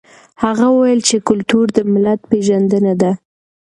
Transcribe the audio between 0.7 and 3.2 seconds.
وویل چې کلتور د ملت پېژندنه ده.